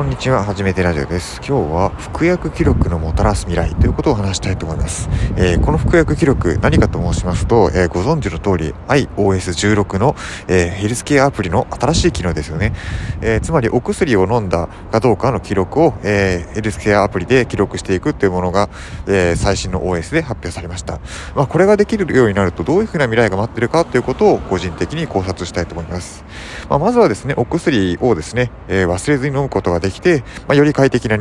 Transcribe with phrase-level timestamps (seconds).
[0.00, 1.42] こんにちは、はじめてラジオです。
[1.46, 5.10] 今日は服薬記録のもたらす未来ということを話したいと思います。
[5.36, 10.16] えー、この服薬記録何かと申しますと、えー、ご存知の通り iOS16 の、
[10.48, 12.72] えー、ヘルスケアアプリの新しい機能ですよね。
[13.20, 18.70] えつまりお薬を飲んだかどうかの記録を、えヘルスケアアプリで記録していくというものが、
[19.06, 20.98] え最新の OS で発表されました。
[21.34, 26.24] まあ、これができるようになるとどういうふうな未来が待っているかということを個人的に考察したいと思います。
[26.70, 31.16] まあ、まずはですね、お薬をですね、え忘れずに飲むことができて、まあ、より快適な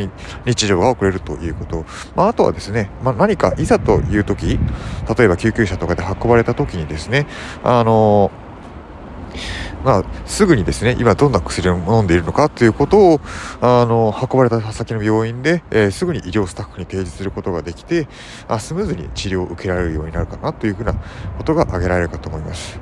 [0.45, 1.85] 日常が送れるということ。
[2.15, 4.59] まあ、あとはですね、まあ、何かいざという時、
[5.17, 7.25] 例えば救急車とかで運ばれた時にですね、
[7.63, 8.48] あのー
[9.83, 13.21] まあ、すぐにですね、今どんな薬を飲んでいるのかということを、
[13.61, 18.07] あの、運ばれた先の病院で、えー、すぐに医療スタッフに提示することができて、
[18.47, 22.79] あスムーズに治療を受けられるようになるかなというふうなことが挙げられるかと思います。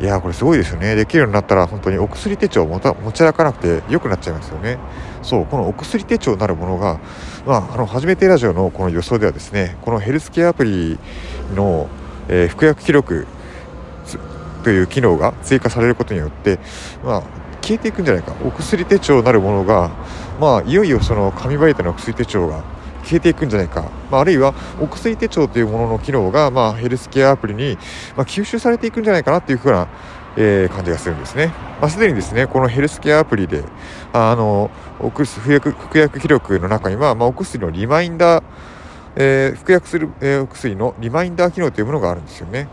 [0.00, 0.94] いやこれすごいですよね。
[0.94, 4.78] できるようになったら本当にお薬手帳を持た持ち歩かなくて良くなっちゃいますよね。
[5.22, 7.00] そう、このお薬手帳なるものが、
[7.46, 10.98] まあ、あの、初めてラジオのこの予想ではですね、このヘルスケアアプリ
[11.54, 11.88] の、
[12.28, 13.26] えー、服薬記録
[14.66, 16.58] という機能が追加されることによって、
[17.04, 17.22] まあ、
[17.62, 19.92] 消えていくんじゃないかお薬手帳なるものが、
[20.40, 22.64] まあ、いよいよその紙媒体の薬手帳が
[23.04, 27.78] 消えていくんじゃないか、まあ、あるいはお薬手帳というものの機能が、まあ、ヘルスケアアプリに、
[28.16, 29.86] まあ、吸収されていくんじゃないかなというふうな、
[30.36, 31.52] えー、感じがするんですね。
[31.80, 33.62] まあ、すでにですねこのヘルスケアアプリで
[34.12, 38.44] あのお薬服薬服薬記録の中には、まあ、お薬のリマインダー、
[39.14, 42.68] えー、服薬する、えー、お薬のリマインダー機能というものがあるんですよね。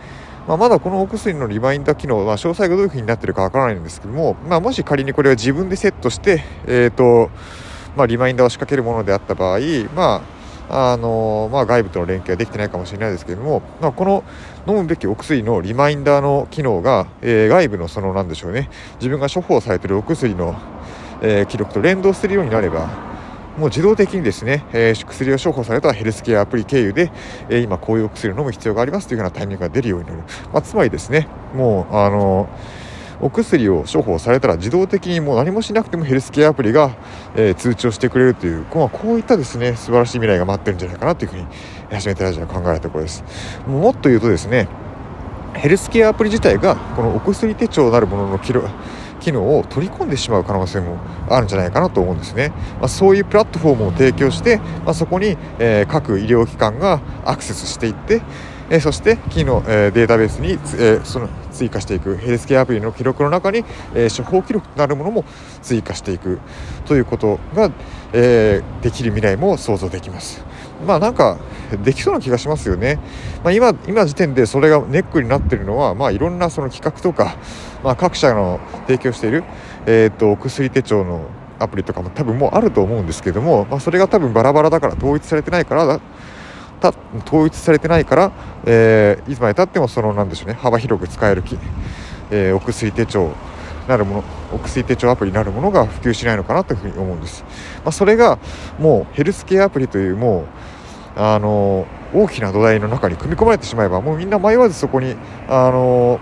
[0.47, 7.29] まあ、まだこのお薬のリマインダー機能は詳細がどういう風になってるかわからないんですけども、まあ、もし仮にこれを自分でセットして、えーと
[7.95, 9.59] まあ、リマインダーを仕掛けるものであった場合、
[9.95, 10.21] ま
[10.69, 14.23] ああのまあ、外部との連携はできてないかもしれないですけども、まあ、この
[14.67, 20.55] 飲むべきお薬のリマインダーの機能が、えー、外部のそのなんでしょうね自分が処方されているお薬の、
[21.21, 23.12] えー、記録と連動するようになれば
[23.57, 27.11] もう自動的にですね、えー、薬を処方されたヘルスケアアプリ経由で、
[27.49, 30.19] えー、今こういうお薬を飲む必要がありますというようなタイミングが出るようになる、
[30.51, 32.49] まあ、つまりですねもうあの
[33.21, 36.97] お薬を処方されたら自動的にもう何もしなくてもヘルスケアアプリが、
[37.35, 41.45] えー、通知をしてくれるという、まあ、こういったですね素晴らしい未来が待ってるんじゃないかなというふうに
[41.91, 43.23] 初めてラジオは考えたところです。
[43.67, 44.67] もっと言うとですね
[45.53, 48.67] ヘルスケアアプリ自体がこのお薬手帳なるものの記録
[49.23, 50.97] 機能を取り込んでしまう可能性も
[51.29, 52.49] あるんじゃないかなと思うんですね、
[52.79, 58.21] まあ、そういうプラットフォームを提供して、まあ、そこに、えー、各医療機関がアクセスしていって、
[58.73, 63.59] えー、そして機能、えー、データベースに、えー、その追加していくヘルスケアアプリの記録の中に、
[63.93, 65.25] えー、処方記録となるものも
[65.61, 66.39] 追加していく
[66.87, 67.71] ということが、
[68.13, 70.43] えー、できる未来も想像できます。
[70.87, 71.37] まあなんか
[71.83, 72.97] できそうな気がしますよね。
[73.43, 77.35] まあ、今今時点でそれがネックになっているのは、まあ、いろんなその企画とか、
[77.83, 79.43] まあ、各社の提供している、
[79.85, 81.27] えーと、薬手帳の
[81.59, 86.01] アプリとかも多分もうあると思うんですけども、まあ、それが多分バラバラだから統一されてないから
[86.91, 86.93] た
[87.25, 88.31] 統一されてないから、
[88.65, 91.57] えー、いつまでたってもそのなんでしょうね幅広く使えるき、
[92.29, 93.31] えー、お薬手帳
[93.87, 94.23] なるもの
[94.53, 97.43] お薬手帳アプリなるものが普及しないのかなというふうに思うんです、
[97.83, 98.37] まあ、それが
[98.79, 100.47] もうヘルスケアアプリというもう
[101.19, 105.15] あの大きな土台の中に組み込まれてしまえばもうみんな迷わずそこに
[105.47, 106.19] あの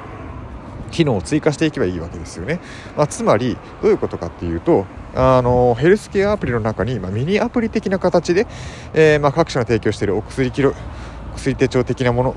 [0.92, 2.60] 機能を追加していけばいいわけですよね、
[2.98, 4.86] まあ、つまりどういうことかっていうと
[5.16, 8.48] あのヘルスケアアプリの中に、まあ、ミニアプリ的な形で、
[8.94, 10.78] えー、まあ、各社の提供しているお薬記録
[11.36, 12.36] 薬手帳的なもの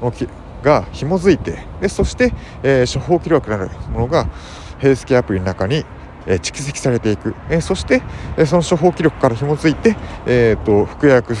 [0.00, 0.12] の
[0.62, 4.26] が紐づいてでそして、えー、処方記録なるものが
[4.78, 5.84] ヘルスケアアプリの中に
[6.26, 8.02] え蓄積されていく、えそして、
[8.38, 11.34] えその処方記録から紐づいて、えーと服薬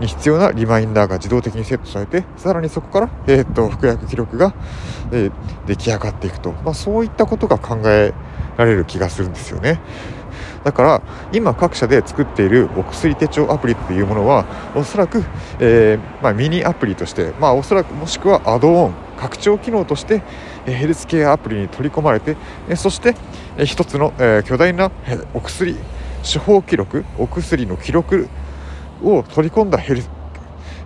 [0.00, 4.54] に必要なリマインダーが自動的にセットされてさらにそこから、えーと、服薬記録が、
[5.12, 5.32] えー、
[5.66, 8.14] 出来上がっていくと、まあ、そういったことが考え
[8.58, 9.80] られる気がするんですよね。
[10.64, 11.02] だから
[11.32, 15.24] 今各社で作っているお薬手帳アプリっていうものはおそらく、
[15.60, 20.22] えー、まあ、ミニアプリとして、まあ、おそらくもしくはアドオン拡張機能として
[20.66, 22.36] ヘルスケアアプリに取り込まれて
[22.76, 23.14] そして
[23.64, 24.12] 一つの
[24.44, 24.90] 巨大な
[25.32, 25.76] お薬
[26.22, 28.28] 処方記録お薬の記録
[29.02, 30.02] を取り込んだヘル,、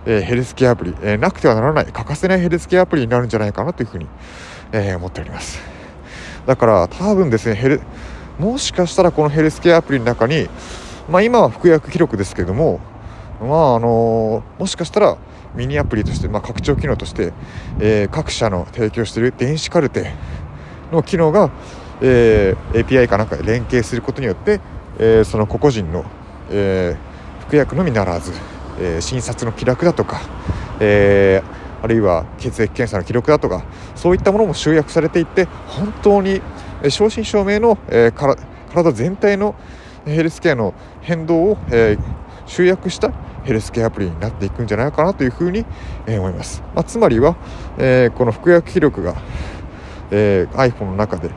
[0.05, 4.07] え、ヘルスケアアプリ、え、なくてはならない欠かせないヘルスケアアプリになるんじゃないかなというふうに、
[4.71, 5.72] え、思っております
[6.45, 7.81] だから多分ですねヘル
[8.39, 10.47] もしかしたらこのヘルスケアアプリの中に、
[11.09, 12.79] まあ、今は服薬記録ですけども
[13.39, 15.17] まああのもしかしたら
[15.55, 17.31] ミニアプリとして、まあ、拡張機能として、
[17.79, 20.11] え各社の提供している電子カルテ
[20.91, 21.51] の機能が、
[22.01, 24.61] え API かなんかで連携することによって、
[24.97, 26.05] えその個々人の、
[26.49, 27.13] えー
[27.43, 28.31] 服薬のみならず、
[28.79, 30.21] えー、診察の記録だとか、
[30.79, 36.41] えー、あるいは血液検査の記録だとかそういったものも集約されていって本当に
[36.89, 39.55] 正真正銘の、えー、体全体の、
[40.05, 41.99] ヘルスケアの変動を、えー、
[42.45, 43.11] 集約した
[43.43, 45.65] ヘルスケアアプリになっていくんじゃないかなというふうに、
[46.07, 47.37] えー、思います、まあ、つまりは、
[47.77, 49.15] えー、この服薬記録が、
[50.11, 51.29] えー、iPhone の中で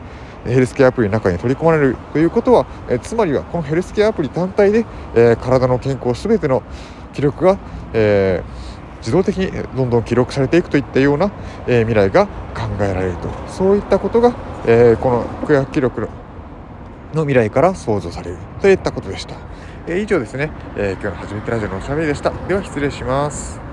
[0.44, 6.62] ヘルスケアアプリの中に取り込まれるということは、えつまりはこのヘルスケアアプリ単体で、え体の健康全ての
[7.12, 7.58] 記録が、
[7.92, 8.44] え
[9.06, 11.30] 自動的にどんどん記録されていくといったような、
[11.68, 13.28] え未来が考えられると。
[13.46, 14.34] そういったことが、
[14.66, 16.08] えこの空白記録
[17.14, 18.38] の未来から想像される。
[18.60, 19.36] といったことでした、
[19.86, 22.32] え以上ですね、え今日の初めてラジオのおしゃべりでした。
[22.48, 23.65] では失礼します。